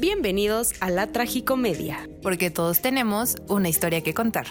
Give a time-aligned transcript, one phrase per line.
[0.00, 2.08] Bienvenidos a la Tragicomedia.
[2.22, 4.46] Porque todos tenemos una historia que contar.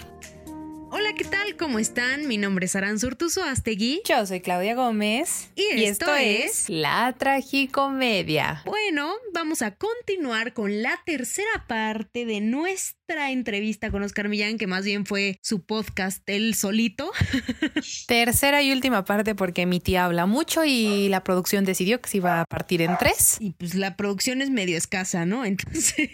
[0.91, 1.57] Hola, ¿qué tal?
[1.57, 2.27] ¿Cómo están?
[2.27, 4.03] Mi nombre es Aran Surtuso Astegui.
[4.05, 5.49] Yo soy Claudia Gómez.
[5.55, 8.61] Y esto, es La Tragicomedia.
[8.63, 12.98] Bueno, vamos a continuar con la tercera parte de nuestra
[13.31, 17.11] entrevista con Oscar Millán, que más bien fue su podcast él solito.
[18.07, 22.17] tercera y última parte porque mi tía habla mucho y la producción decidió que se
[22.17, 23.37] iba a partir en tres.
[23.39, 25.45] Y pues la producción es medio escasa, ¿no?
[25.45, 26.09] Entonces.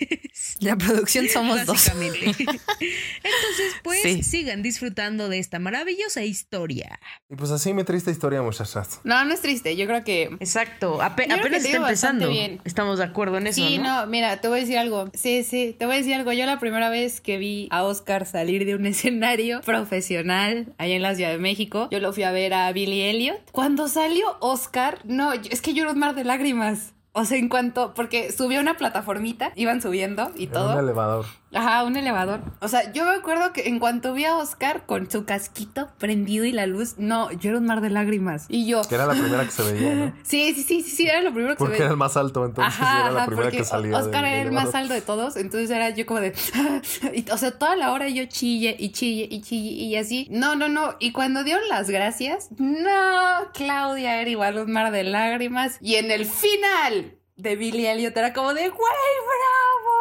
[0.60, 1.88] La producción somos dos.
[1.96, 2.54] Entonces,
[3.84, 7.00] pues sigan disfrutando de esta maravillosa historia.
[7.30, 9.00] Y pues así mi triste historia, muchachas.
[9.04, 9.76] No, no es triste.
[9.76, 10.24] Yo creo que.
[10.40, 11.02] Exacto.
[11.02, 12.30] apenas está empezando.
[12.30, 12.62] Bien.
[12.66, 13.66] Estamos de acuerdo en eso.
[13.66, 14.08] Sí, ¿no?
[14.08, 15.10] mira, te voy a decir algo.
[15.14, 16.32] Sí, sí, te voy a decir algo.
[16.34, 21.02] Yo la primera vez que vi a Oscar salir de un escenario profesional allá en
[21.02, 23.52] la Ciudad de México, yo lo fui a ver a Billy Elliot.
[23.52, 26.94] Cuando salió Oscar, no, es que lloro un mar de lágrimas.
[27.18, 30.74] O sea, en cuanto, porque subió una plataformita, iban subiendo y todo.
[30.74, 31.26] Un elevador.
[31.56, 32.42] Ajá, un elevador.
[32.60, 36.44] O sea, yo me acuerdo que en cuanto vi a Oscar con su casquito prendido
[36.46, 38.46] y la luz, no, yo era un mar de lágrimas.
[38.50, 38.82] Y yo.
[38.84, 40.14] Que era la primera que se veía, ¿no?
[40.24, 41.70] sí, sí, sí, sí, era lo primero que se veía.
[41.70, 43.98] Porque era el más alto, entonces era la primera que salía.
[43.98, 46.34] Oscar era el más alto de todos, entonces era yo como de.
[47.32, 50.28] o sea, toda la hora yo chille y chille y chille y así.
[50.30, 50.96] No, no, no.
[51.00, 55.78] Y cuando dieron las gracias, no, Claudia era igual un mar de lágrimas.
[55.82, 59.95] Y en el final de Billy Elliot era como de, güey, bravo,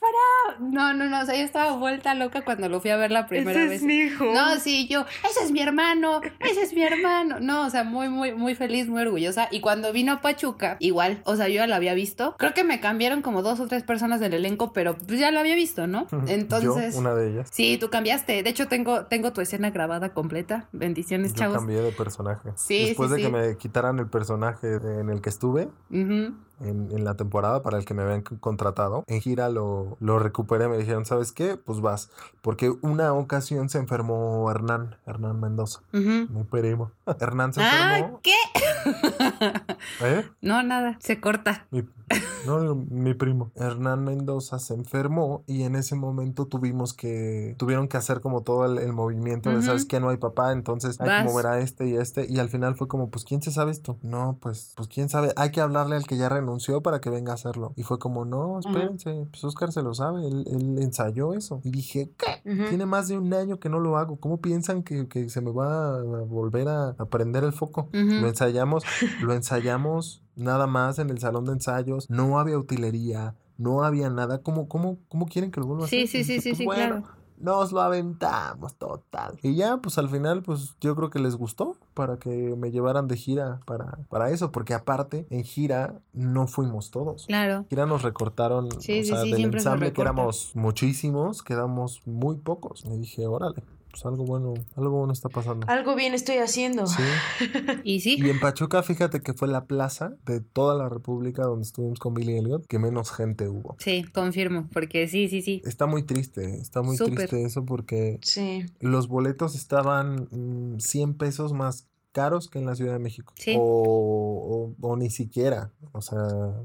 [0.00, 0.70] bravo.
[0.70, 3.26] No, no, no, o sea, yo estaba vuelta loca cuando lo fui a ver la
[3.26, 3.80] primera ese vez.
[3.80, 4.24] Es mi hijo.
[4.24, 7.40] No, sí, yo, ese es mi hermano, ese es mi hermano.
[7.40, 9.48] No, o sea, muy, muy, muy feliz, muy orgullosa.
[9.50, 12.34] Y cuando vino a Pachuca, igual, o sea, yo ya lo había visto.
[12.38, 15.40] Creo que me cambiaron como dos o tres personas del elenco, pero pues ya lo
[15.40, 16.06] había visto, ¿no?
[16.26, 16.94] Entonces.
[16.94, 17.48] Yo, una de ellas.
[17.52, 18.42] Sí, tú cambiaste.
[18.42, 20.68] De hecho, tengo, tengo tu escena grabada completa.
[20.72, 21.56] Bendiciones, yo chavos.
[21.58, 22.50] cambié de personaje.
[22.56, 23.26] Sí, Después sí, de sí.
[23.26, 25.68] que me quitaran el personaje en el que estuve.
[26.60, 29.04] En, en, la temporada para el que me habían contratado.
[29.08, 31.56] En gira lo, lo recuperé, me dijeron, ¿sabes qué?
[31.56, 32.10] Pues vas.
[32.40, 36.28] Porque una ocasión se enfermó Hernán, Hernán Mendoza, Uh -huh.
[36.30, 36.92] mi primo.
[37.20, 38.20] Hernán se ah, enfermó.
[38.22, 38.32] ¿qué?
[40.02, 40.24] ¿Eh?
[40.40, 41.66] No, nada, se corta.
[41.70, 41.84] Mi,
[42.46, 43.50] no, mi primo.
[43.56, 48.64] Hernán Mendoza se enfermó y en ese momento tuvimos que, tuvieron que hacer como todo
[48.64, 49.62] el, el movimiento Uh de.
[49.62, 49.98] ¿sabes qué?
[50.00, 52.26] No hay papá, entonces hay que mover a este y a este.
[52.28, 53.98] Y al final fue como, pues, ¿quién se sabe esto?
[54.02, 55.32] No, pues, pues, ¿quién sabe?
[55.36, 56.45] Hay que hablarle al que ya renunció
[56.82, 57.72] para que venga a hacerlo.
[57.76, 59.30] Y fue como, no, espérense, uh -huh.
[59.30, 61.60] pues Oscar se lo sabe, él, él, ensayó eso.
[61.64, 62.50] Y dije, ¿qué?
[62.50, 62.68] Uh -huh.
[62.68, 64.16] Tiene más de un año que no lo hago.
[64.16, 67.88] ¿Cómo piensan que, que se me va a volver a, a prender el foco?
[67.92, 68.20] Uh -huh.
[68.20, 68.84] Lo ensayamos,
[69.22, 74.42] lo ensayamos nada más en el salón de ensayos, no había utilería, no había nada.
[74.42, 76.24] ¿Cómo, cómo, cómo quieren que lo vuelva a sí, hacer?
[76.24, 77.16] Sí, sí, sí, pues, sí, bueno, claro.
[77.38, 79.38] Nos lo aventamos total.
[79.42, 83.08] Y ya, pues al final, pues yo creo que les gustó para que me llevaran
[83.08, 87.26] de gira para, para eso, porque aparte, en gira no fuimos todos.
[87.26, 87.56] Claro.
[87.58, 92.36] En gira nos recortaron, sí, o sea, sí, del ensamble que éramos muchísimos, quedamos muy
[92.36, 92.84] pocos.
[92.86, 93.62] Me dije, órale.
[93.96, 95.66] Pues algo bueno, algo bueno está pasando.
[95.70, 96.86] Algo bien estoy haciendo.
[96.86, 97.02] Sí.
[97.82, 98.18] y sí.
[98.20, 102.12] Y en Pachuca, fíjate que fue la plaza de toda la República donde estuvimos con
[102.12, 103.74] Billy Elliot que menos gente hubo.
[103.78, 105.62] Sí, confirmo, porque sí, sí, sí.
[105.64, 107.14] Está muy triste, está muy Súper.
[107.14, 108.66] triste eso porque sí.
[108.80, 113.34] los boletos estaban mmm, 100 pesos más caros que en la Ciudad de México.
[113.36, 113.56] Sí.
[113.58, 115.70] O, o, o, ni siquiera.
[115.92, 116.18] O sea,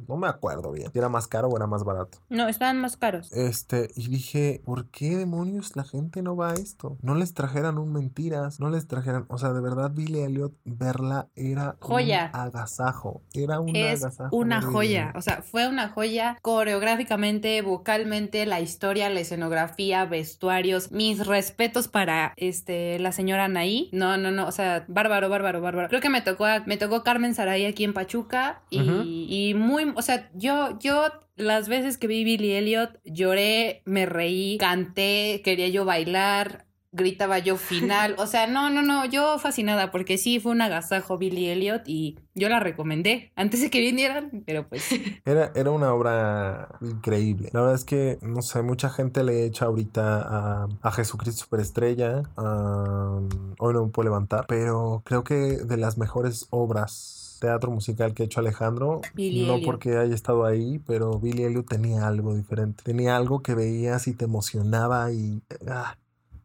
[0.07, 0.89] no me acuerdo bien.
[0.93, 2.19] Si era más caro o era más barato.
[2.29, 3.29] No, estaban más caros.
[3.33, 6.97] Este, y dije, ¿por qué demonios la gente no va a esto?
[7.01, 9.25] No les trajeran un mentiras, no les trajeran.
[9.27, 12.31] O sea, de verdad, Billy Elliot, verla era joya.
[12.33, 13.21] un agasajo.
[13.33, 14.33] Era un es agasajo.
[14.33, 15.11] Una joya.
[15.17, 20.93] O sea, fue una joya coreográficamente, vocalmente, la historia, la escenografía, vestuarios.
[20.93, 23.89] Mis respetos para este la señora Anaí.
[23.91, 24.47] No, no, no.
[24.47, 25.89] O sea, bárbaro, bárbaro bárbaro, bárbaro.
[25.89, 29.03] Creo que me tocó, me tocó Carmen Saray aquí en Pachuca y, uh -huh.
[29.05, 34.57] y muy, o sea, yo, yo las veces que vi Billy Elliot lloré, me reí,
[34.57, 40.17] canté, quería yo bailar, gritaba yo final, o sea, no, no, no, yo fascinada porque
[40.17, 44.67] sí fue un agasajo Billy Elliot y yo la recomendé antes de que vinieran, pero
[44.67, 44.89] pues...
[45.25, 47.49] Era, era una obra increíble.
[47.53, 52.23] La verdad es que, no sé, mucha gente le echa ahorita a, a Jesucristo Superestrella,
[52.35, 53.19] a,
[53.59, 58.23] hoy no me puedo levantar, pero creo que de las mejores obras teatro musical que
[58.23, 59.01] ha hecho Alejandro.
[59.15, 59.65] Billy no Elliot.
[59.65, 62.83] porque haya estado ahí, pero Billy Elliot tenía algo diferente.
[62.83, 65.97] Tenía algo que veías y te emocionaba y ah,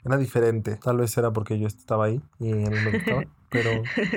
[0.06, 0.76] era diferente.
[0.76, 3.24] Tal vez era porque yo estaba ahí y a mí me gustaba.
[3.48, 3.70] Pero,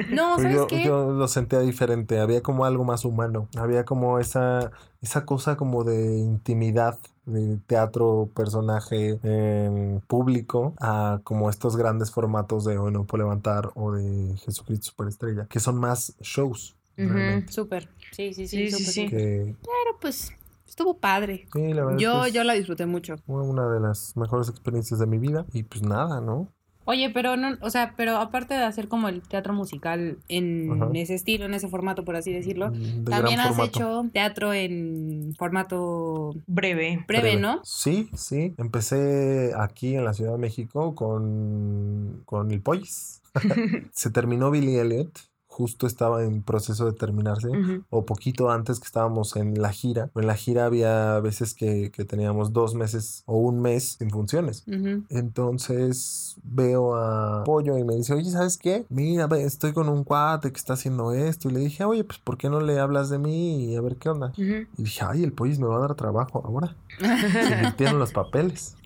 [0.10, 0.84] no, pero ¿sabes yo, qué?
[0.84, 2.20] yo, lo sentía diferente.
[2.20, 3.48] Había como algo más humano.
[3.58, 4.72] Había como esa,
[5.02, 12.66] esa cosa como de intimidad de teatro, personaje eh, público a como estos grandes formatos
[12.66, 16.76] de Hoy no puedo levantar o de Jesucristo Superestrella, que son más shows.
[16.98, 18.94] Uh -huh, súper, sí, sí, sí, sí, súper.
[18.94, 19.08] sí.
[19.08, 19.56] Que...
[19.62, 20.34] Pero pues
[20.70, 21.48] Estuvo padre.
[21.54, 22.00] Sí, la verdad.
[22.00, 23.16] Yo, es que yo la disfruté mucho.
[23.28, 25.46] Una de las mejores experiencias de mi vida.
[25.54, 26.48] Y pues nada, ¿no?
[26.86, 30.90] Oye, pero no, o sea, pero aparte de hacer como el teatro musical en Ajá.
[30.96, 33.70] ese estilo, en ese formato, por así decirlo, De también has formato.
[33.78, 37.06] hecho teatro en formato Breve.
[37.08, 37.60] breve, ¿no?
[37.64, 38.56] Sí, sí.
[38.58, 43.22] Empecé aquí en la Ciudad de México con, con el Pois.
[43.92, 45.12] Se terminó Billy Elliot.
[45.60, 47.50] Justo estaba en proceso de terminarse.
[47.90, 50.10] O poquito antes que estábamos en la gira.
[50.16, 54.64] En la gira había veces que, que teníamos dos meses o un mes sin funciones.
[55.10, 58.86] Entonces veo a Pollo y me dice, oye, ¿sabes qué?
[58.88, 61.50] Mira, estoy con un cuate que está haciendo esto.
[61.50, 63.98] Y le dije, oye, pues ¿por qué no le hablas de mí y a ver
[63.98, 64.28] qué onda?
[64.38, 64.66] Ujú.
[64.78, 66.78] Y dije, ay, el Pollo me va a dar trabajo ahora.
[67.00, 68.78] Se invirtieron los papeles.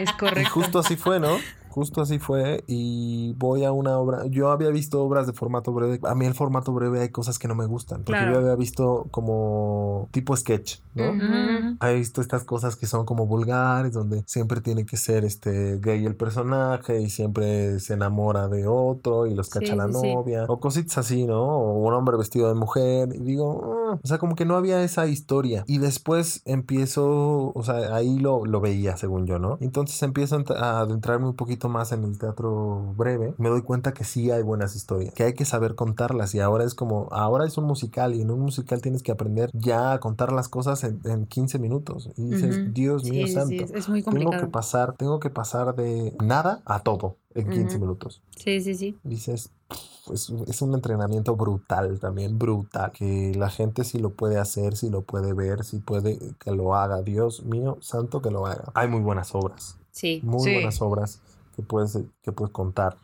[0.00, 0.50] Es Y correcto.
[0.52, 1.36] justo así fue, ¿no?
[1.76, 4.24] Justo así fue y voy a una obra.
[4.30, 6.00] Yo había visto obras de formato breve.
[6.04, 7.98] A mí el formato breve hay cosas que no me gustan.
[7.98, 8.32] Porque Claro.
[8.32, 11.10] yo había visto como tipo sketch, ¿no?
[11.10, 11.76] Ujú.
[11.86, 16.06] He visto estas cosas que son como vulgares, donde siempre tiene que ser este gay
[16.06, 20.14] el personaje y siempre se enamora de otro y los cacha Sí, la sí, sí.
[20.14, 20.46] novia.
[20.48, 21.42] O cositas así, ¿no?
[21.44, 23.10] O un hombre vestido de mujer.
[23.14, 23.60] Y digo,
[23.92, 25.62] "Ah", o sea, como que no había esa historia.
[25.66, 29.58] Y después empiezo, o sea, ahí lo, lo veía, según yo, ¿no?
[29.60, 33.34] Entonces empiezo a adentrarme un poquito más en el teatro breve.
[33.38, 36.34] Me doy cuenta que sí hay buenas historias, que hay que saber contarlas.
[36.34, 39.50] Y ahora es como, ahora es un musical y en un musical tienes que aprender
[39.52, 42.10] ya a contar las cosas en, en 15 minutos.
[42.16, 42.72] Y dices.
[42.74, 43.66] Dios mío sí, santo.
[43.66, 47.84] sí, es, Tengo que pasar, tengo que pasar de nada a todo en 15 Ujú.
[47.86, 48.22] minutos.
[48.36, 48.96] Sí, sí, sí.
[49.04, 52.92] Dices, "Pff, es, es un entrenamiento brutal también, brutal.
[52.92, 56.74] Que la gente sí lo puede hacer, sí lo puede ver, sí puede que lo
[56.74, 57.02] haga.
[57.02, 58.70] Dios mío, santo que lo haga.
[58.74, 60.20] Hay muy buenas obras, Sí.
[60.22, 61.20] muy buenas obras
[61.56, 62.96] que puedes, que puedes contar.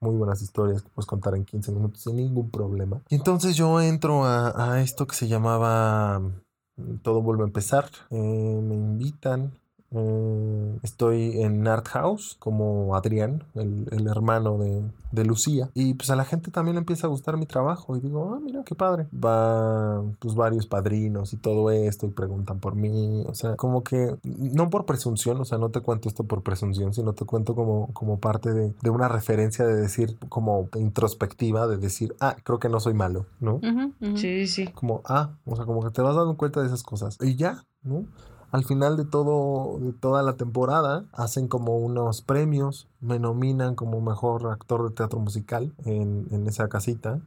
[0.00, 3.02] Muy buenas historias que puedes contar en 15 minutos sin ningún problema.
[3.08, 7.86] Y entonces yo entro a, a esto que se llamaba mm, Todo vuelve a empezar.
[8.10, 9.52] Eh, me invitan.
[9.92, 14.82] Eh, estoy en Art House como Adrián, el, el hermano de,
[15.12, 15.70] de Lucía.
[15.74, 17.96] Y pues a la gente también le empieza a gustar mi trabajo.
[17.96, 19.06] Y digo, ah, mira, qué padre.
[19.12, 23.24] Va pues varios padrinos y todo esto y preguntan por mí.
[23.26, 26.94] O sea, como que no por presunción, o sea, no te cuento esto por presunción,
[26.94, 31.78] sino te cuento como, como parte de, de una referencia de decir, como introspectiva, de
[31.78, 33.56] decir, ah, creo que no soy malo, ¿no?
[33.56, 34.16] Ujú.
[34.16, 34.68] Sí, sí.
[34.68, 37.18] como, ah, o sea, como que te vas dando cuenta de esas cosas.
[37.20, 38.04] Y ya, ¿no?
[38.52, 44.00] Al final de todo, de toda la temporada, hacen como unos premios, me nominan como
[44.00, 47.20] mejor actor de teatro musical en, en esa casita.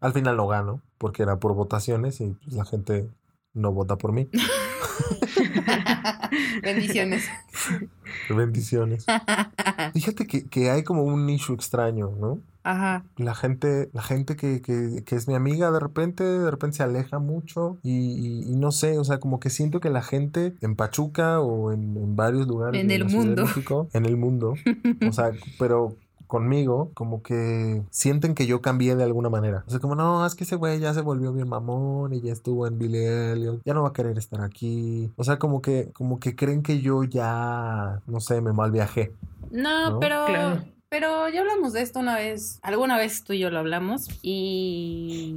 [0.00, 3.08] Al final no gano, porque era por votaciones y pues, la gente
[3.54, 4.28] no vota por mí.
[6.62, 7.24] Bendiciones.
[8.28, 9.06] Bendiciones.
[9.94, 12.40] Fíjate que, que hay como un nicho extraño, ¿no?
[12.68, 13.04] Ajá.
[13.16, 16.82] La gente, la gente que, que, que es mi amiga de repente, de repente se
[16.82, 20.54] aleja mucho y, y- y no sé, o sea, como que siento que la gente
[20.60, 23.42] en Pachuca o en, en varios lugares En de el mundo.
[23.44, 24.54] México, en el mundo,
[25.08, 25.30] o sea,
[25.60, 25.94] pero
[26.26, 29.62] conmigo, como que sienten que yo cambié de alguna manera.
[29.68, 32.32] O sea, como, no, es que ese güey ya se volvió bien mamón y ya
[32.32, 35.12] estuvo en Billy Elliot, ya no va a querer estar aquí.
[35.16, 39.12] O sea, como que, como que creen que yo ya, no sé, me mal viajé.
[39.52, 40.00] No, ¿No?
[40.00, 40.26] pero.
[40.26, 40.64] Claro.
[40.88, 42.60] Pero ya hablamos de esto una vez.
[42.62, 44.08] Alguna vez tú y yo lo hablamos.
[44.22, 45.32] Y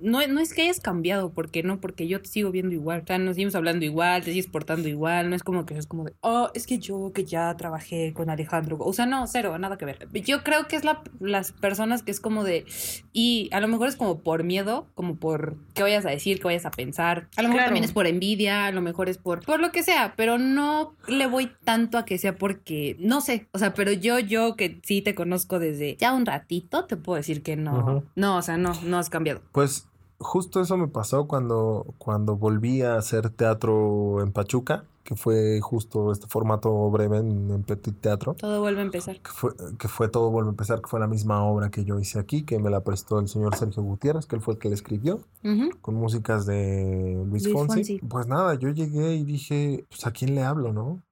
[0.00, 3.00] no, no es que hayas cambiado, porque no, porque yo te sigo viendo igual.
[3.02, 5.28] O sea, nos seguimos hablando igual, te sigues portando igual.
[5.28, 8.30] No es como que es como de, oh, es que yo que ya trabajé con
[8.30, 8.76] Alejandro.
[8.80, 10.08] O sea, no, cero, nada que ver.
[10.12, 12.64] Yo creo que es la, las personas que es como de.
[13.12, 16.44] Y a lo mejor es como por miedo, como por qué vayas a decir, qué
[16.44, 17.28] vayas a pensar.
[17.36, 17.66] A lo mejor Claro.
[17.70, 20.94] también es por envidia, a lo mejor es por, por lo que sea, pero no
[21.08, 24.80] le voy tanto a que sea porque, no sé, o sea, pero yo, yo que
[24.92, 28.58] sí te conozco desde ya un ratito, te puedo decir que no, no, o sea,
[28.58, 29.40] no, no has cambiado.
[29.52, 35.60] Pues justo eso me pasó cuando, cuando volví a hacer teatro en Pachuca, que fue
[35.62, 38.34] justo este formato breve en, en Petit Teatro.
[38.34, 39.20] Todo vuelve a empezar.
[39.20, 41.98] Que fue, que fue todo vuelve a empezar, que fue la misma obra que yo
[41.98, 44.68] hice aquí, que me la prestó el señor Sergio Gutiérrez, que él fue el que
[44.68, 45.20] la escribió,
[45.80, 47.74] con músicas de Luis, Luis Fonsi.
[47.74, 47.98] Fonsi.
[48.06, 51.02] Pues nada, yo llegué y dije, pues a quién le hablo, ¿no?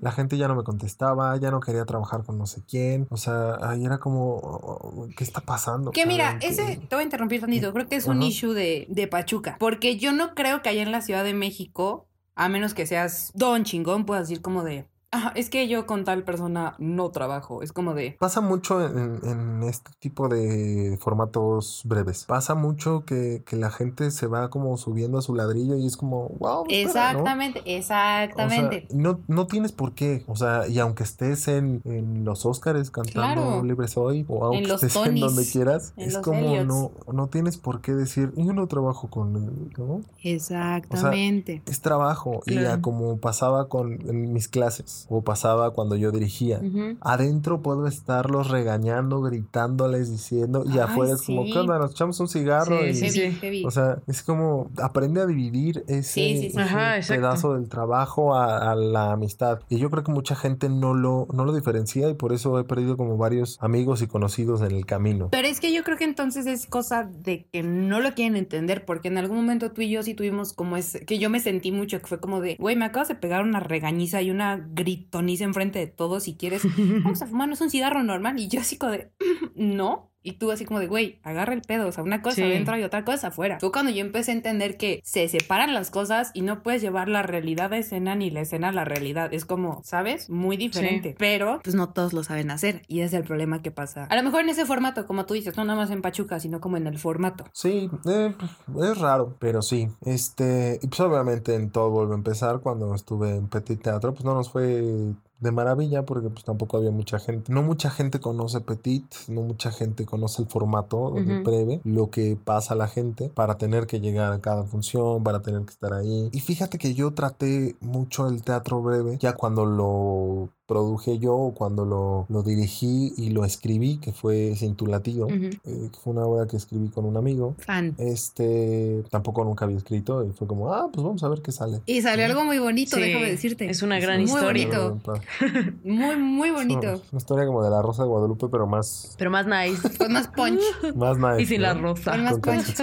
[0.00, 3.06] La gente ya no me contestaba, ya no quería trabajar con no sé quién.
[3.10, 5.90] O sea, ahí era como, "Oh, ¿qué está pasando?
[5.90, 8.26] Que mira, ese, te voy a interrumpir tantito, creo que es un Ajá.
[8.26, 12.06] issue de, de Pachuca, porque yo no creo que allá en la Ciudad de México,
[12.36, 14.86] a menos que seas don chingón, puedas decir como de,
[15.34, 17.62] Es que yo con tal persona no trabajo.
[17.62, 18.16] Es como de.
[18.18, 22.24] Pasa mucho en, en este tipo de formatos breves.
[22.24, 25.96] Pasa mucho que, que, la gente se va como subiendo a su ladrillo y es
[25.96, 26.64] como, wow.
[26.68, 27.66] exactamente, ¿no?
[27.66, 28.86] exactamente.
[28.88, 30.24] O sea, no, no tienes por qué.
[30.26, 33.64] O sea, y aunque estés en, en los Oscars cantando claro.
[33.64, 37.80] Libre Soy o aunque en estés en donde quieras, es como no, no tienes por
[37.80, 40.02] qué decir, yo no trabajo con él, ¿no?
[40.22, 41.62] Exactamente.
[41.62, 42.40] O sea, es trabajo.
[42.44, 42.60] Claro.
[42.60, 46.58] Y ya como pasaba con en mis clases o pasaba cuando yo dirigía.
[46.62, 46.96] Uh -huh.
[47.00, 51.78] Adentro puedo estarlos regañando, gritándoles, diciendo, y Ay, afuera es como, ¿qué onda?
[51.78, 52.78] Nos echamos un cigarro.
[52.80, 53.32] Sí, y, sí, sí.
[53.40, 53.64] Heavy.
[53.64, 58.74] O sea, es como, aprende a dividir ese, ese Ajá, pedazo del trabajo a, a,
[58.74, 59.60] la amistad.
[59.68, 62.64] Y yo creo que mucha gente no lo, no lo diferencia y por eso he
[62.64, 65.28] perdido como varios amigos y conocidos en el camino.
[65.30, 68.84] Pero es que yo creo que entonces es cosa de que no lo quieren entender,
[68.84, 71.72] porque en algún momento tú y yo sí tuvimos como es, que yo me sentí
[71.72, 75.44] mucho, que fue como de, güey, me acabas de pegar una regañiza y una gritoniza
[75.44, 76.62] enfrente de todos, si quieres,
[77.02, 78.38] vamos a fumarnos un cigarro normal.
[78.38, 79.10] Y yo así como de,
[79.54, 80.12] no.
[80.26, 82.42] Y tú así como de, güey, agarra el pedo, o sea, una cosa sí.
[82.42, 83.60] adentro y otra cosa afuera.
[83.60, 87.08] Fue cuando yo empecé a entender que se separan las cosas y no puedes llevar
[87.08, 89.32] la realidad a escena ni la escena a la realidad.
[89.32, 90.28] Es como, ¿sabes?
[90.28, 91.10] Muy diferente.
[91.10, 91.16] Sí.
[91.16, 94.06] Pero, pues no todos lo saben hacer y ese es el problema que pasa.
[94.06, 96.60] A lo mejor en ese formato, como tú dices, no nada más en Pachuca, sino
[96.60, 97.44] como en el formato.
[97.52, 98.34] Sí, eh,
[98.82, 99.88] es raro, pero sí.
[100.04, 104.24] Este, y pues obviamente en todo vuelve a empezar cuando estuve en Petit Teatro, pues
[104.24, 107.52] no nos fue de maravilla porque pues tampoco había mucha gente.
[107.52, 111.42] No mucha gente conoce Petit, no mucha gente conoce el formato uh -huh.
[111.44, 115.42] breve, lo que pasa a la gente para tener que llegar a cada función, para
[115.42, 116.28] tener que estar ahí.
[116.32, 121.84] Y fíjate que yo traté mucho el teatro breve ya cuando lo produje yo cuando
[121.84, 125.60] lo, lo, dirigí y lo escribí, que fue Cintulativo, uh -huh.
[125.64, 127.54] eh, que fue una obra que escribí con un amigo.
[127.58, 127.94] Fan.
[127.98, 131.80] Este, tampoco nunca había escrito y fue como, ah, pues vamos a ver qué sale.
[131.86, 132.30] Y salió ¿Sí?
[132.32, 133.70] algo muy bonito, sí, déjame decirte.
[133.70, 134.66] Es una gran muy historia.
[134.66, 135.00] Bonito.
[135.84, 136.94] muy, muy bonito.
[136.94, 139.14] Es una historia como de la Rosa de Guadalupe, pero más...
[139.18, 139.96] Pero más nice.
[139.98, 140.60] Con más punch.
[140.96, 141.42] más nice.
[141.42, 141.68] Y sin ¿no?
[141.68, 142.12] la rosa.
[142.12, 142.74] Con más punch.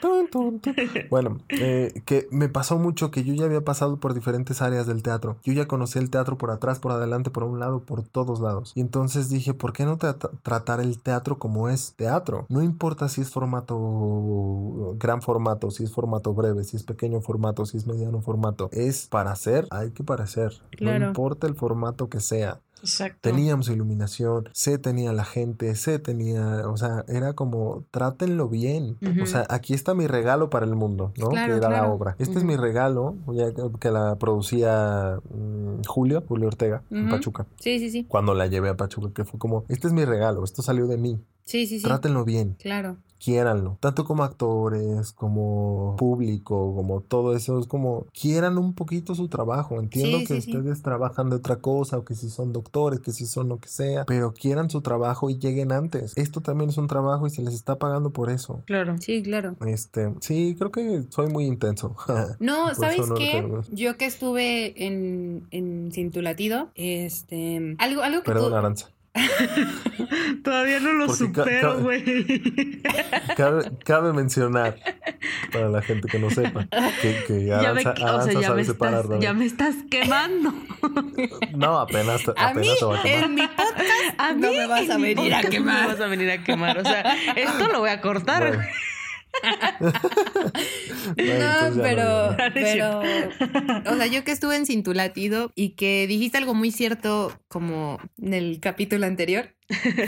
[0.00, 0.74] tum, tum, tum.
[1.10, 5.02] Bueno, eh, que me pasó mucho que yo ya había pasado por diferentes áreas del
[5.02, 5.38] teatro.
[5.42, 8.72] Yo ya conocí el teatro por atrás, por adelante, por un lado, por todos lados.
[8.74, 12.46] Y entonces dije, ¿por qué no tra tratar el teatro como es teatro?
[12.48, 17.64] No importa si es formato, gran formato, si es formato breve, si es pequeño formato,
[17.64, 18.68] si es mediano formato.
[18.72, 20.52] Es para hacer, hay que parecer.
[20.70, 20.98] Claro.
[20.98, 22.60] No importa el formato que sea.
[22.80, 23.18] Exacto.
[23.20, 28.96] Teníamos iluminación, se tenía la gente, se tenía, o sea, era como, trátenlo bien.
[29.00, 29.22] Uh -huh.
[29.22, 31.28] O sea, aquí está mi regalo para el mundo, ¿no?
[31.28, 31.86] Claro, que era claro.
[31.86, 32.16] la obra.
[32.18, 32.38] Este uh -huh.
[32.38, 33.46] es mi regalo, ya
[33.80, 36.98] que la producía um, Julio, Julio Ortega, uh -huh.
[36.98, 37.46] en Pachuca.
[37.60, 38.04] Sí, sí, sí.
[38.04, 40.96] Cuando la llevé a Pachuca, que fue como, este es mi regalo, esto salió de
[40.96, 41.20] mí.
[41.44, 41.84] Sí, sí, sí.
[41.84, 42.56] Trátenlo bien.
[42.58, 42.96] Claro.
[43.18, 43.78] Quiéranlo.
[43.80, 47.58] Tanto como actores, como público, como todo eso.
[47.58, 49.80] Es como, quieran un poquito su trabajo.
[49.80, 50.84] Entiendo sí, que sí, ustedes sí.
[50.84, 54.04] trabajan de otra cosa, o que si son doctores, que si son lo que sea,
[54.04, 56.12] pero quieran su trabajo y lleguen antes.
[56.16, 58.62] Esto también es un trabajo y se les está pagando por eso.
[58.66, 58.96] Claro.
[59.00, 59.56] Sí, claro.
[59.66, 61.96] Este, sí, creo que soy muy intenso.
[62.40, 63.46] no, ¿sabes no qué?
[63.70, 68.56] Yo que estuve en, en Cintulatido, este, algo, algo que Perdón, tú...
[68.56, 68.95] Aranza.
[70.44, 72.02] Todavía no lo Porque supero, güey.
[73.36, 74.76] Cabe, cabe, mencionar,
[75.52, 76.66] para la gente que no sepa,
[77.02, 80.54] que, que Aranza, ya me, Aranza o sea, ya, me estás, ya me estás quemando.
[81.56, 83.24] No, apenas, apenas mí, te va a quemar.
[83.24, 85.74] En mi podcast a no me vas a venir a quemar.
[85.74, 86.78] No me vas a venir a quemar.
[86.78, 88.48] O sea, esto lo voy a cortar.
[88.48, 88.64] Bueno.
[91.16, 96.70] no, pero, pero, o sea, yo que estuve en Cintulatido y que dijiste algo muy
[96.70, 99.55] cierto como en el capítulo anterior,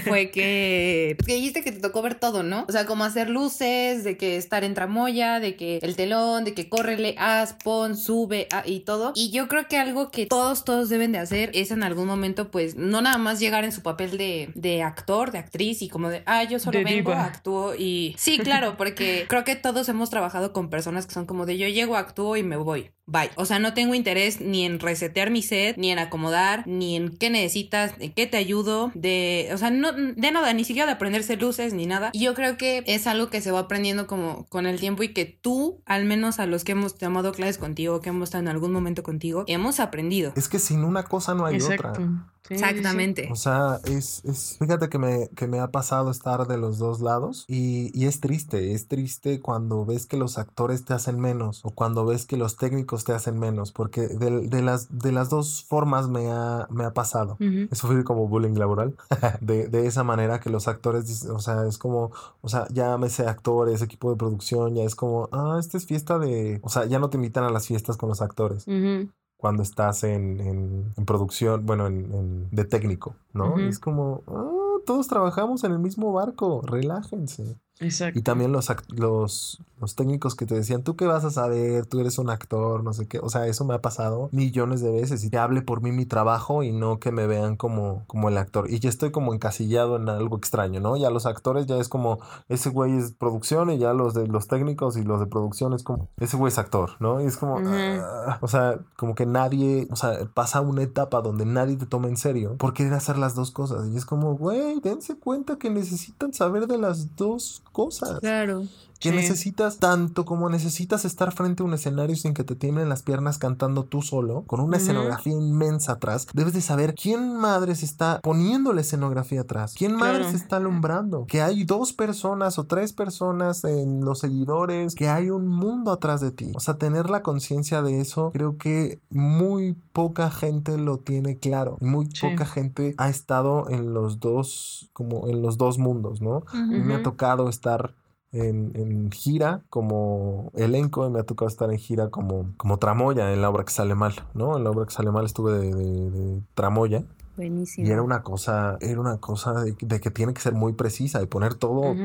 [0.04, 2.64] fue que, que dijiste que te tocó ver todo, ¿no?
[2.68, 6.54] O sea, como hacer luces, de que estar en tramoya, de que el telón, de
[6.54, 9.12] que córrele, haz, pon, sube ah, y todo.
[9.14, 12.50] Y yo creo que algo que todos, todos deben de hacer es en algún momento,
[12.50, 16.08] pues, no nada más llegar en su papel de, de actor, de actriz y como
[16.08, 17.24] de, ah, yo solo de vengo, diva.
[17.24, 18.14] actúo y...
[18.18, 21.68] Sí, claro, porque creo que todos hemos trabajado con personas que son como de, yo
[21.68, 22.90] llego, actúo y me voy.
[23.10, 23.30] Bye.
[23.36, 27.16] O sea, no tengo interés ni en resetear mi set, ni en acomodar, ni en
[27.16, 30.92] qué necesitas, en qué te ayudo, de, o sea, no, de nada, ni siquiera de
[30.92, 32.10] aprenderse luces ni nada.
[32.12, 35.12] Y yo creo que es algo que se va aprendiendo como con el tiempo y
[35.12, 38.48] que tú, al menos a los que hemos tomado clases contigo, que hemos estado en
[38.48, 40.32] algún momento contigo, hemos aprendido.
[40.36, 41.88] Es que sin una cosa no hay Exacto.
[41.88, 42.08] otra.
[42.48, 43.28] Sí, Exactamente.
[43.30, 47.00] O sea, es, es, fíjate que me, que me ha pasado estar de los dos
[47.00, 51.60] lados y, y, es triste, es triste cuando ves que los actores te hacen menos
[51.64, 55.28] o cuando ves que los técnicos te hacen menos, porque de, de las, de las
[55.28, 57.36] dos formas me ha, me ha pasado.
[57.38, 57.68] Uh -huh.
[57.70, 58.96] Eso fue como bullying laboral,
[59.42, 63.82] de, de, esa manera que los actores, o sea, es como, o sea, llámese actores,
[63.82, 67.10] equipo de producción, ya es como, ah, esta es fiesta de, o sea, ya no
[67.10, 68.66] te invitan a las fiestas con los actores.
[68.66, 73.59] Uh -huh cuando estás en, en, en producción, bueno, en, de técnico, ¿no?
[73.61, 74.50] Es como, "Ah,
[74.87, 77.59] todos trabajamos en el mismo barco, relájense.
[77.80, 78.18] Exacto.
[78.18, 82.00] Y también los, los, los técnicos que te decían, tú qué vas a saber, tú
[82.00, 83.20] eres un actor, no sé qué.
[83.20, 86.06] O sea, eso me ha pasado millones de veces y que hable por mí mi
[86.06, 88.70] trabajo y no que me vean como, como el actor.
[88.70, 90.97] Y ya estoy como encasillado en algo extraño, ¿no?
[90.97, 92.18] Ya los actores ya es como,
[92.49, 95.82] ese güey es producción y ya los de los técnicos y los de producción es
[95.82, 97.20] como, ese güey es actor, ¿no?
[97.20, 101.44] Y es como, ah, o sea, como que nadie, o sea, pasa una etapa donde
[101.44, 103.88] nadie te toma en serio por querer hacer las dos cosas.
[103.88, 108.20] Y es como, güey, dense cuenta que necesitan saber de las dos cosas.
[108.20, 108.66] Claro.
[108.98, 109.16] Que Sí.
[109.16, 113.38] necesitas tanto como necesitas estar frente a un escenario sin que te tiemblen las piernas
[113.38, 116.26] cantando tú solo, con una escenografía inmensa atrás.
[116.34, 120.36] Debes de saber quién madres está poniendo la escenografía atrás, quién madres Claro.
[120.36, 125.46] está alumbrando, que hay dos personas o tres personas en los seguidores, que hay un
[125.46, 126.52] mundo atrás de ti.
[126.56, 131.76] O sea, tener la conciencia de eso, creo que muy poca gente lo tiene claro.
[131.80, 132.26] Muy Sí.
[132.28, 136.44] poca gente ha estado en los dos, como en los dos mundos, ¿no?
[136.52, 137.94] Mí me ha tocado estar
[138.32, 143.32] en, en gira como elenco y me ha tocado estar en gira como, como tramoya
[143.32, 144.56] en la obra que sale mal, ¿no?
[144.56, 147.04] En la obra que sale mal estuve de, de- de tramoya
[147.38, 147.87] Buenísimo.
[147.87, 151.23] y era una cosa, era una cosa de, de que tiene que ser muy precisa
[151.23, 152.02] y poner todo, Ujú.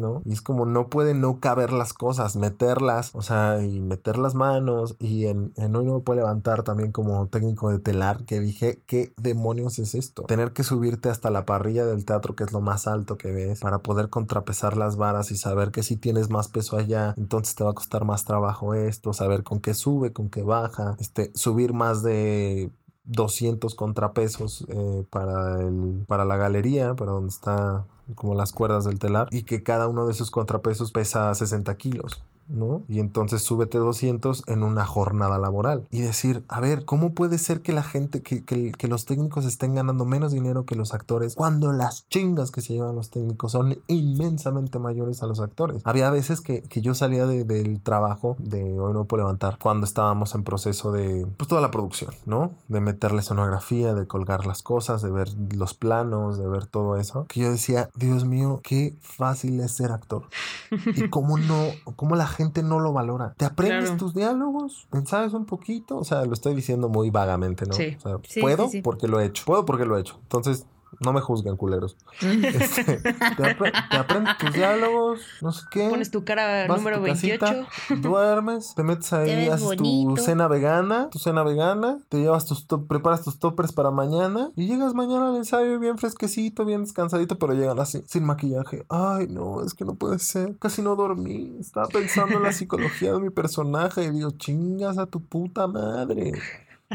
[0.00, 0.22] ¿no?
[0.24, 4.34] Y es como no puede no caber las cosas, meterlas, o sea, y meter las
[4.34, 8.40] manos y en, en hoy no me puedo levantar también como técnico de telar que
[8.40, 10.22] dije, ¿qué demonios es esto?
[10.22, 13.60] Tener que subirte hasta la parrilla del teatro que es lo más alto que ves
[13.60, 17.64] para poder contrapesar las varas y saber que si tienes más peso allá, entonces te
[17.64, 21.74] va a costar más trabajo esto, saber con qué sube, con qué baja, este, subir
[21.74, 22.70] más de
[23.04, 28.98] 200 contrapesos eh, para, el, para la galería, para donde está como las cuerdas del
[28.98, 32.22] telar, y que cada uno de esos contrapesos pesa 60 kilos.
[32.50, 32.82] ¿No?
[32.88, 35.86] Y entonces súbete 200 en una jornada laboral.
[35.90, 39.44] Y decir, a ver, ¿cómo puede ser que la gente, que, que- que los técnicos
[39.44, 43.52] estén ganando menos dinero que los actores cuando las chingas que se llevan los técnicos
[43.52, 45.82] son inmensamente mayores a los actores?
[45.84, 49.84] Había veces que, que yo salía de- del trabajo de Hoy No Puedo Levantar cuando
[49.86, 52.52] estábamos en proceso de, pues toda la producción, ¿no?
[52.68, 57.26] De meterle sonografía, de colgar las cosas, de ver los planos, de ver todo eso.
[57.28, 60.24] Que yo decía, Dios mío, qué fácil es ser actor.
[60.96, 61.56] Y cómo no,
[61.96, 63.34] cómo la gente no lo valora.
[63.36, 63.96] ¿Te aprendes Claro.
[63.98, 64.86] tus diálogos?
[64.90, 65.96] ¿Pensabas un poquito?
[65.98, 67.74] O sea, lo estoy diciendo muy vagamente, ¿no?
[67.74, 67.96] Sí.
[67.98, 68.82] O sea, Sí, puedo sí.
[68.82, 69.44] porque lo he hecho.
[69.46, 70.18] Puedo porque lo he hecho.
[70.22, 70.66] Entonces,
[71.00, 71.96] no me juzguen, culeros.
[72.20, 75.88] Este, te, apre- te aprendes tus diálogos, no sé qué.
[75.88, 77.38] Pones tu cara Vas a número tu 28.
[77.40, 77.66] casita,
[78.00, 82.86] duermes, te metes ahí, haces tu cena vegana, tu cena vegana, te llevas tus to-
[82.86, 87.54] preparas tus toppers para mañana y llegas mañana al ensayo bien fresquecito, bien descansadito, pero
[87.54, 88.84] llegan así, sin maquillaje.
[88.88, 90.56] Ay, no, es que no puede ser.
[90.58, 91.56] Casi no dormí.
[91.60, 96.32] Estaba pensando en la psicología de mi personaje y digo, chingas a tu puta madre.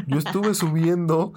[0.06, 1.32] Yo estuve subiendo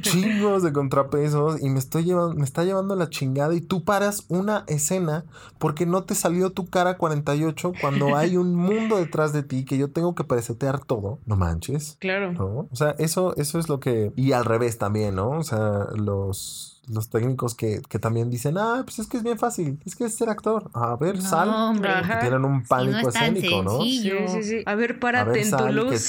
[0.00, 4.24] chingos de contrapesos y me estoy llevando, me está llevando la chingada y tú paras
[4.28, 5.24] una escena
[5.58, 9.78] porque no te salió tu cara 48 cuando hay un mundo detrás de ti que
[9.78, 11.18] yo tengo que presetear todo.
[11.26, 11.96] No manches.
[12.00, 12.32] Claro.
[12.32, 12.68] ¿no?
[12.70, 14.12] O sea, eso, eso es lo que...
[14.16, 15.30] Y al revés también, ¿no?
[15.30, 16.77] O sea, los...
[16.90, 20.04] Los técnicos que, que también dicen, ah, pues es que es bien fácil, es que
[20.04, 20.70] es ser actor.
[20.74, 21.48] A ver, No, sal.
[21.50, 21.90] hombre.
[22.20, 23.82] Tienen un pánico no es tan escénico, ¿no?
[23.82, 24.62] Sí, sí, sí.
[24.66, 26.08] A ver, A párate ver, en tu sal, que luz.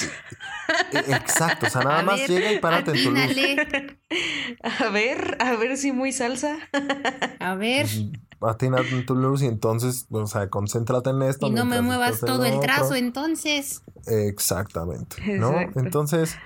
[0.91, 3.19] te- E- Exacto, o sea, nada A más ver, llega y párate en tu luz.
[4.79, 6.57] A ver, a ver si muy salsa.
[7.39, 7.87] A ver.
[8.41, 11.47] Atina en tu luz y entonces, o sea, concéntrate en esto.
[11.47, 12.61] Y no me muevas todo el otro.
[12.61, 13.81] trazo entonces.
[14.07, 15.51] Exactamente, ¿no?
[15.59, 15.79] Exacto.
[15.79, 16.37] Entonces,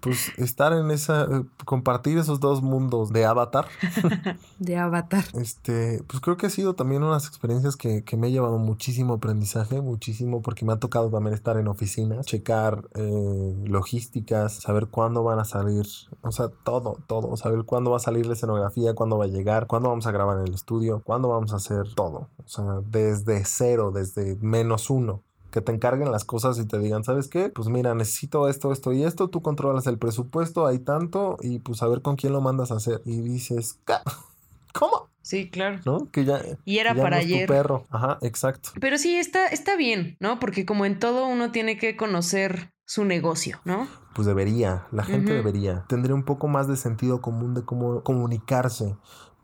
[0.00, 3.66] pues estar en esa, eh, compartir esos dos mundos de avatar,
[4.58, 5.24] De avatar.
[5.34, 9.14] este, pues creo que ha sido también unas experiencias que, que me ha llevado muchísimo
[9.14, 15.24] aprendizaje, muchísimo, porque me ha tocado también estar en oficinas, checar eh, logísticas, saber cuándo
[15.24, 15.86] van a salir,
[16.22, 19.66] o sea, todo, todo, saber cuándo va a salir la escenografía, cuándo va a llegar,
[19.66, 23.44] cuándo vamos a grabar en el estudio, cuándo vamos a hacer todo, o sea, desde
[23.44, 25.22] cero, desde menos uno.
[25.50, 27.48] Que te encarguen las cosas y te digan, ¿sabes qué?
[27.48, 29.28] Pues mira, necesito esto, esto y esto.
[29.28, 32.76] Tú controlas el presupuesto, hay tanto, y pues a ver con quién lo mandas a
[32.76, 33.00] hacer.
[33.06, 34.02] Y dices, "¿Ca-
[34.74, 35.08] ¿cómo?
[35.22, 35.80] Sí, claro.
[35.84, 36.10] ¿No?
[36.10, 37.46] Que ya, Y era ya para no es tu ayer.
[37.48, 37.84] perro.
[37.90, 38.70] Ajá, exacto.
[38.80, 40.38] Pero sí, está, está bien, ¿no?
[40.38, 43.86] Porque como en todo uno tiene que conocer su negocio, ¿no?
[44.14, 45.84] Pues debería, la gente debería.
[45.88, 48.96] Tendría un poco más de sentido común de cómo comunicarse.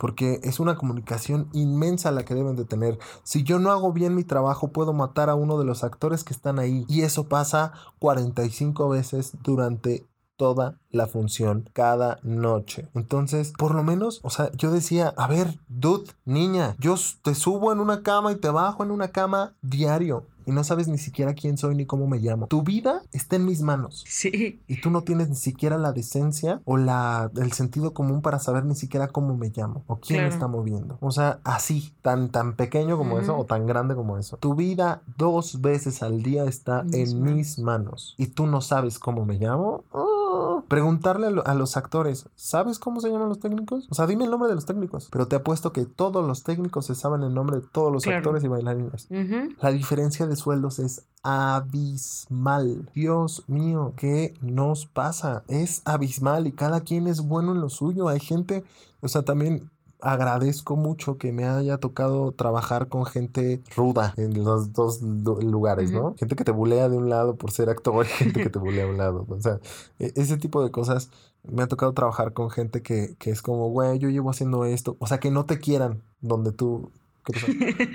[0.05, 2.99] Porque es una comunicación inmensa la que deben de tener.
[3.23, 6.35] Si yo no hago bien mi trabajo, puedo matar a uno de los actores que
[6.35, 6.85] están ahí.
[6.88, 12.90] Y eso pasa 45 veces durante toda la función cada noche.
[12.93, 17.73] Entonces, por lo menos, o sea, yo decía, a ver, dude, niña, yo te subo
[17.73, 20.27] en una cama y te bajo en una cama diario.
[20.47, 22.47] Y no sabes ni siquiera quién soy ni cómo me llamo.
[22.47, 24.05] Tu vida está en mis manos.
[24.07, 24.61] Sí.
[24.67, 28.65] Y tú no tienes ni siquiera la decencia o la, el sentido común para saber
[28.65, 30.35] ni siquiera cómo me llamo o quién me Claro.
[30.35, 30.99] está moviendo.
[31.01, 33.43] O sea, así, tan, tan pequeño como eso Ujú.
[33.43, 34.37] o tan grande como eso.
[34.39, 38.15] Tu vida dos veces al día está En mis en mis manos.
[38.19, 39.85] Y tú no sabes cómo me llamo.
[39.93, 40.65] Oh.
[40.69, 43.87] Preguntarle a, lo- a los actores, ¿sabes cómo se llaman los técnicos?
[43.91, 45.09] O sea, dime el nombre de los técnicos.
[45.11, 48.19] Pero te apuesto que todos los técnicos se saben el nombre de todos los Claro.
[48.19, 49.07] actores y bailarines.
[49.11, 49.55] Ujú.
[49.61, 52.88] La diferencia de sueldos es abismal.
[52.94, 55.44] Dios mío, ¿qué nos pasa?
[55.49, 58.09] Es abismal y cada quien es bueno en lo suyo.
[58.09, 58.64] Hay gente,
[59.01, 59.70] o sea, también
[60.01, 65.90] agradezco mucho que me haya tocado trabajar con gente ruda en los dos lu- lugares,
[65.92, 66.09] ¿no?
[66.09, 66.16] Ujú.
[66.18, 68.85] Gente que te bulea de un lado por ser actor y gente que te bulea
[68.85, 69.25] a un lado.
[69.29, 69.61] O sea,
[69.99, 71.09] e- ese tipo de cosas.
[71.47, 74.97] Me ha tocado trabajar con gente que, que es como, güey, yo llevo haciendo esto.
[74.99, 76.90] O sea, que no te quieran donde tú,
[77.25, 77.47] ¿qué pasó?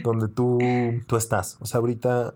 [0.04, 0.60] donde tú,
[1.08, 1.58] tú estás.
[1.62, 2.36] O sea, ahorita,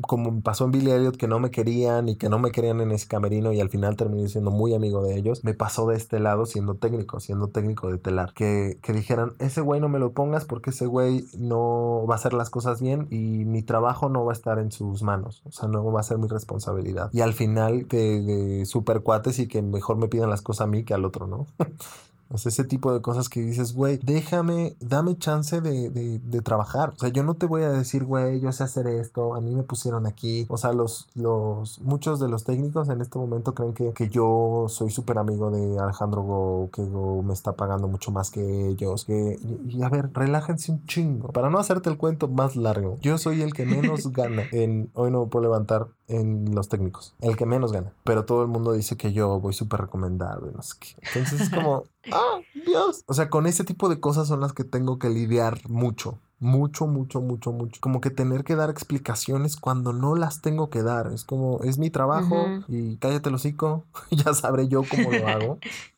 [0.00, 2.92] como pasó en Billy Elliot, que no me querían y que no me querían en
[2.92, 6.18] ese camerino y al final terminé siendo muy amigo de ellos, me pasó de este
[6.18, 8.32] lado siendo técnico, siendo técnico de telar.
[8.32, 12.18] Que, que dijeran, ese güey no me lo pongas porque ese güey no va a
[12.18, 15.42] hacer las cosas bien y mi trabajo no va a estar en sus manos.
[15.44, 17.10] O sea, no va a ser mi responsabilidad.
[17.12, 20.66] Y al final, de, de super cuates y que mejor me pidan las cosas a
[20.66, 21.46] mí que al otro, ¿no?
[22.28, 26.42] O sea, ese tipo de cosas que dices, güey, déjame, dame chance de, de, de
[26.42, 26.92] trabajar.
[26.96, 29.54] O sea, yo no te voy a decir, güey, yo sé hacer esto, a mí
[29.54, 30.46] me pusieron aquí.
[30.48, 34.66] O sea, los, los, muchos de los técnicos en este momento creen que, que yo
[34.68, 39.04] soy súper amigo de Alejandro Go, que Go me está pagando mucho más que ellos.
[39.04, 41.28] Que, y, y a ver, relájense un chingo.
[41.28, 45.10] Para no hacerte el cuento más largo, yo soy el que menos gana en, hoy
[45.10, 47.92] no puedo levantar en los técnicos, el que menos gana.
[48.04, 50.88] Pero todo el mundo dice que yo voy súper recomendado y no sé qué.
[51.02, 53.04] Entonces es como, ¡ah, Dios!
[53.06, 56.18] O sea, con ese tipo de cosas son las que tengo que lidiar mucho.
[56.38, 57.80] Mucho, mucho, mucho, mucho.
[57.80, 61.10] Como que tener que dar explicaciones cuando no las tengo que dar.
[61.12, 62.36] Es como, es mi trabajo
[62.68, 63.84] y cállate el hocico.
[64.10, 65.58] ya sabré yo cómo lo hago.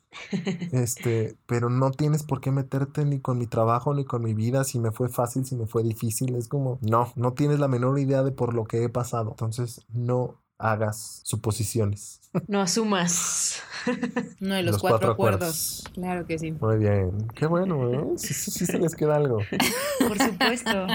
[0.71, 4.63] Este, pero no tienes por qué meterte ni con mi trabajo ni con mi vida,
[4.63, 6.35] si me fue fácil, si me fue difícil.
[6.35, 9.31] Es como, no, no tienes la menor idea de por lo que he pasado.
[9.31, 12.17] Entonces, no hagas suposiciones.
[12.47, 13.63] No asumas.
[14.39, 15.83] No, de los, Los cuatro, cuatro acuerdos.
[15.93, 16.51] Claro que sí.
[16.51, 18.05] Muy bien, qué bueno, ¿eh?
[18.17, 19.39] Sí, sí, sí se les queda algo.
[19.99, 20.85] Por supuesto.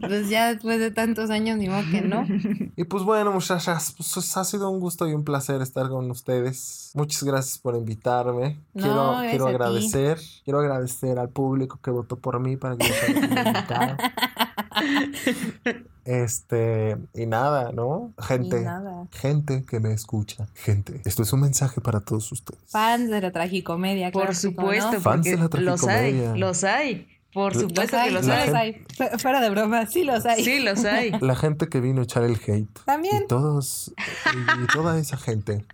[0.00, 2.26] Pues ya después de tantos años, ni modo que no.
[2.74, 6.90] Y pues bueno, muchachas, pues ha sido un gusto y un placer estar con ustedes.
[6.94, 8.58] Muchas gracias por invitarme.
[8.74, 9.54] No, quiero quiero a ti.
[9.54, 13.98] agradecer, quiero agradecer al público que votó por mí para que yo invitada.
[16.04, 18.12] Este, y nada, ¿no?
[18.18, 19.06] Y Gente, nada.
[19.12, 20.48] gente que me escucha.
[20.54, 22.60] Gente, esto es un mensaje para todos ustedes.
[22.66, 24.10] Fans de la tragicomedia.
[24.10, 25.00] Por que sí, ¿cómo supuesto, no?
[25.00, 26.36] Fans de la los hay, tragicomedia.
[26.36, 27.08] los hay.
[27.32, 28.84] Por supuesto Los que hay, los hay.
[29.18, 30.44] Fuera de broma, sí los hay.
[30.44, 31.12] Sí, los hay.
[31.20, 32.68] La gente que vino a echar el hate.
[32.84, 33.22] También.
[33.22, 33.94] Y todos,
[34.62, 35.64] y toda esa gente,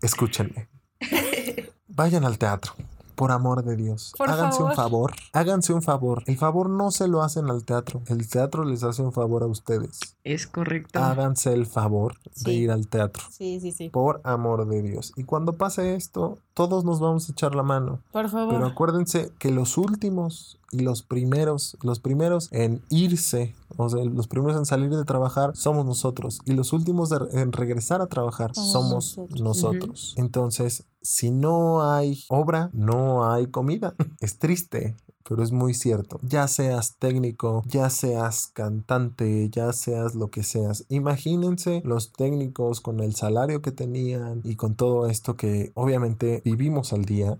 [0.00, 0.68] escúchenme.
[1.88, 2.74] Vayan al teatro.
[3.22, 4.12] Por amor de Dios.
[4.18, 5.12] Por háganse un favor.
[5.32, 6.24] Háganse un favor.
[6.26, 8.02] El favor no se lo hacen al teatro.
[8.08, 10.00] El teatro les hace un favor a ustedes.
[10.24, 10.98] Es correcto.
[10.98, 13.22] Háganse el favor de ir al teatro.
[13.30, 13.90] Sí, sí, sí.
[13.90, 15.12] Por amor de Dios.
[15.14, 18.00] Y cuando pase esto, todos nos vamos a echar la mano.
[18.10, 18.54] Por favor.
[18.54, 24.26] Pero acuérdense que los últimos y los primeros, los primeros en irse, o sea, los
[24.26, 26.40] primeros en salir de trabajar somos nosotros.
[26.44, 29.40] Y los últimos de- en regresar a trabajar Somos somos nosotros.
[29.40, 30.14] nosotros.
[30.16, 33.94] Entonces, si no hay obra, no hay comida.
[34.20, 34.96] Es triste.
[35.28, 36.18] Pero es muy cierto.
[36.28, 40.84] Ya seas técnico, ya seas cantante, ya seas lo que seas.
[40.88, 46.92] Imagínense los técnicos con el salario que tenían y con todo esto que obviamente vivimos
[46.92, 47.38] al día.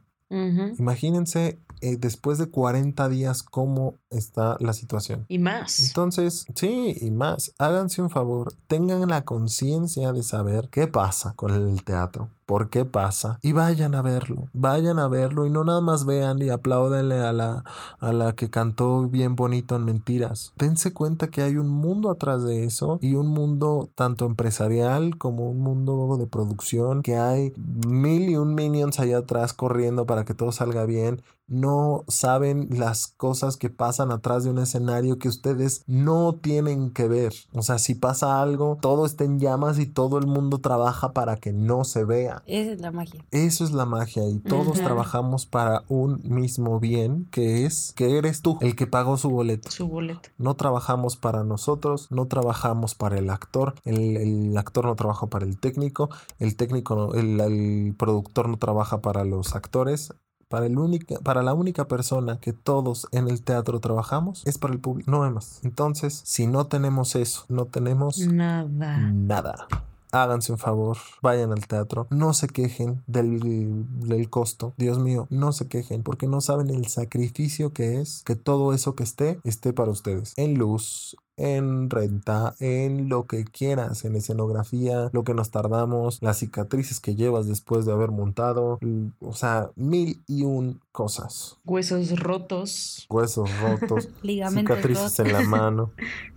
[0.79, 5.27] Imagínense eh, después de 40 días cómo está la situación.
[5.29, 5.89] Y más.
[5.89, 11.51] Entonces, sí, y más, háganse un favor, tengan la conciencia de saber qué pasa con
[11.51, 15.81] el teatro, por qué pasa, y vayan a verlo, vayan a verlo y no nada
[15.81, 17.65] más vean y apláudenle a la,
[17.99, 20.53] a la que cantó bien bonito en mentiras.
[20.57, 25.51] Dense cuenta que hay un mundo atrás de eso y un mundo tanto empresarial como
[25.51, 30.35] un mundo de producción, que hay mil y un minions allá atrás corriendo para que
[30.35, 35.85] todo salga bien no saben las cosas que pasan atrás de un escenario que ustedes
[35.87, 37.33] no tienen que ver.
[37.53, 41.37] O sea, si pasa algo, todo está en llamas y todo el mundo trabaja para
[41.37, 42.43] que no se vea.
[42.47, 43.25] Esa es la magia.
[43.31, 48.43] Eso es la magia y todos trabajamos para un mismo bien, que es que eres
[48.43, 49.71] tú el que pagó su boleto.
[49.71, 50.29] Su boleto.
[50.39, 55.45] No trabajamos para nosotros, no trabajamos para el actor, el, el actor no trabaja para
[55.47, 60.15] el técnico, el técnico, no- el, el productor no trabaja para los actores,
[60.53, 64.75] para, el única, para la única persona que todos en el teatro trabajamos, es para
[64.75, 65.61] el público, no hay más.
[65.65, 68.99] Entonces, si no tenemos eso, no tenemos Nada.
[68.99, 69.67] nada.
[70.13, 74.75] Háganse un favor, vayan al teatro, no se quejen del, del costo.
[74.77, 78.95] Dios mío, no se quejen porque no saben el sacrificio que es que todo eso
[78.95, 80.35] que esté esté para ustedes.
[80.37, 86.39] En luz, en renta, en lo que quieras, en escenografía, lo que nos tardamos, las
[86.39, 88.79] cicatrices que llevas después de haber montado,
[89.21, 91.57] o sea, mil y un cosas.
[91.65, 93.07] Huesos rotos.
[93.09, 95.19] Huesos rotos, Ligamentos cicatrices rotos.
[95.21, 95.93] en la mano,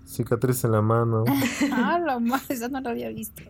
[0.05, 1.23] cicatrices en la mano.
[1.71, 3.41] Ah, la madre, eso no lo había visto.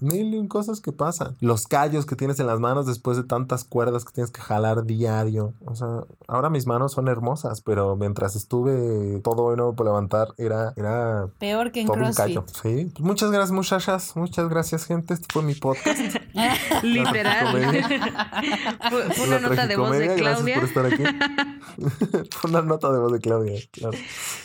[0.00, 1.36] Mil y un cosas que pasan.
[1.40, 4.84] Los callos que tienes en las manos después de tantas cuerdas que tienes que jalar
[4.84, 5.54] diario.
[5.64, 10.17] O sea, ahora mis manos son hermosas, pero mientras estuve todo hoy nuevo por levantar,
[10.38, 12.44] era, era Peor que en todo un callo.
[12.62, 12.90] Sí.
[12.92, 14.16] Pues muchas gracias, muchachas.
[14.16, 15.14] Muchas gracias, gente.
[15.14, 15.98] Este fue mi podcast.
[16.82, 17.84] Literal.
[19.14, 20.56] fue, una La nota de voz de Claudia.
[20.56, 22.28] Gracias por estar aquí.
[22.30, 23.96] fue una nota de voz de Claudia, claro.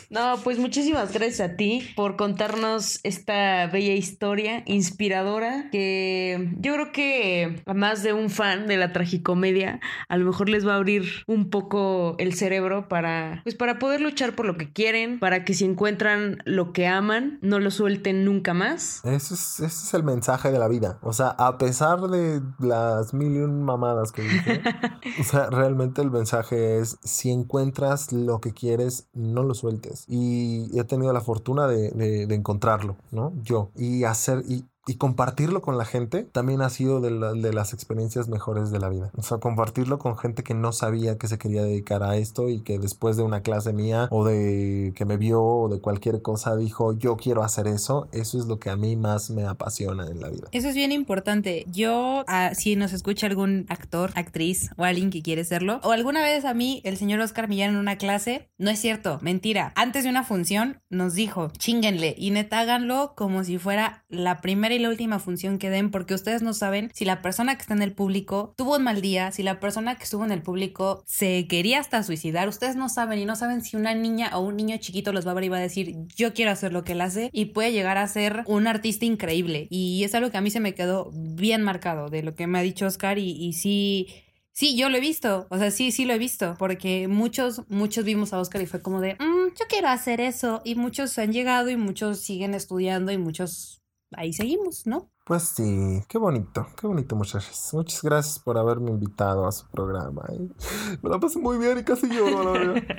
[0.10, 6.92] No, pues muchísimas gracias a ti por contarnos esta bella historia inspiradora que yo creo
[6.92, 10.76] que a más de un fan de la tragicomedia a lo mejor les va a
[10.76, 15.46] abrir un poco el cerebro para pues para poder luchar por lo que quieren, para
[15.46, 19.02] que si encuentran lo que aman, no lo suelten nunca más.
[19.04, 21.00] Ese es, ese es el mensaje de la vida.
[21.02, 24.62] O sea, a pesar de las mil y un mamadas que dije,
[25.20, 30.06] o sea, realmente el mensaje es, si encuentras lo que quieres, no lo sueltes.
[30.08, 33.34] Y he tenido la fortuna de, de- de encontrarlo, ¿no?
[33.44, 33.72] Yo.
[33.76, 37.74] Y hacer, y, y compartirlo con la gente también ha sido de, la- de las
[37.74, 39.12] experiencias mejores de la vida.
[39.16, 42.62] O sea, compartirlo con gente que no sabía que se quería dedicar a esto y
[42.62, 46.56] que después de una clase mía o de que me vio o de cualquier cosa
[46.56, 50.20] dijo, yo quiero hacer eso, eso es lo que a mí más me apasiona en
[50.20, 50.48] la vida.
[50.52, 51.66] Eso es bien importante.
[51.72, 56.22] Yo, ah, si nos escucha algún actor, actriz o alguien que quiere serlo, o alguna
[56.22, 59.72] vez a mí, el señor Oscar Millán en una clase, no es cierto, mentira.
[59.76, 64.73] Antes de una función nos dijo, chinguenle y neta háganlo como si fuera la primera
[64.74, 67.74] y la última función que den, porque ustedes no saben si la persona que está
[67.74, 71.04] en el público tuvo un mal día, si la persona que estuvo en el público
[71.06, 72.48] se quería hasta suicidar.
[72.48, 75.32] Ustedes no saben y no saben si una niña o un niño chiquito los va
[75.32, 77.72] a ver y va a decir, yo quiero hacer lo que él hace y puede
[77.72, 79.68] llegar a ser un artista increíble.
[79.70, 82.60] Y es algo que a mí se me quedó bien marcado de lo que me
[82.60, 84.08] ha dicho Oscar y, y sí.
[84.56, 88.06] Sí, yo lo he visto, o sea, sí, sí lo he visto, porque muchos, muchos
[88.06, 91.34] vimos a Oscar y fue como de, "Mm, yo quiero hacer eso, y muchos han
[91.34, 93.82] llegado y muchos siguen estudiando y muchos
[94.18, 95.10] ahí seguimos, ¿no?
[95.26, 97.70] Pues sí, qué bonito, qué bonito muchachos.
[97.74, 100.24] Muchas gracias por haberme invitado a su programa.
[100.34, 100.50] ¿eh?
[101.02, 102.84] Me la pasé muy bien y casi lloro, la verdad.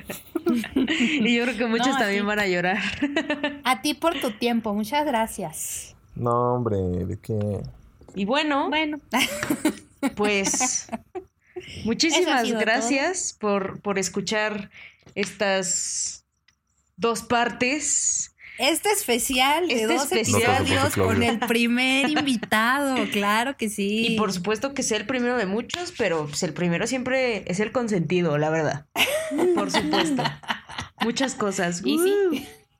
[0.76, 2.78] Y yo creo que muchos No, también van a llorar.
[3.64, 5.96] A ti por tu tiempo, muchas gracias.
[6.14, 7.62] No, hombre, ¿de qué?
[8.14, 8.98] Y bueno, Bueno,
[10.16, 10.88] Pues
[11.84, 14.70] muchísimas gracias por, por escuchar
[15.14, 16.26] estas
[16.96, 18.33] dos partes.
[18.58, 20.62] Este especial de Este dos especial.
[20.62, 24.06] episodios con el primer invitado, claro que sí.
[24.06, 27.60] Y por supuesto que sea el primero de muchos, pero pues, el primero siempre es
[27.60, 28.86] el consentido, la verdad.
[29.54, 30.22] Por supuesto.
[31.00, 31.82] Muchas cosas.
[31.84, 32.12] Y sí.
[32.30, 32.36] Uh.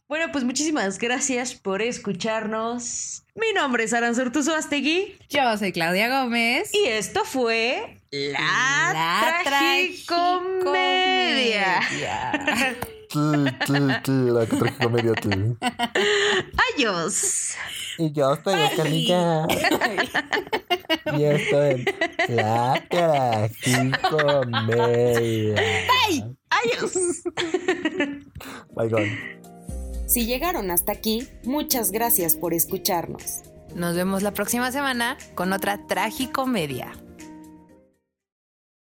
[0.07, 3.25] Bueno, pues muchísimas gracias por escucharnos.
[3.35, 6.73] Mi nombre es Aranzurtuzo Astegui Yo soy Claudia Gómez.
[6.75, 11.81] y esto fue La, Tragicomedia.
[11.81, 12.77] Tragicomedia.
[13.15, 15.15] Tl, tl, tl, La tragicomedia.
[15.15, 15.57] tl.
[16.75, 17.55] Adiós.
[17.97, 19.47] Y yo soy Oscarilla.
[21.17, 21.85] Y esto es
[22.29, 25.55] La tragicomedia.
[26.51, 27.23] Adiós.
[28.75, 29.17] Bye, gone.
[30.09, 33.43] Si llegaron hasta aquí, muchas gracias por escucharnos.
[33.77, 36.91] Nos vemos la próxima semana con otra tragicomedia.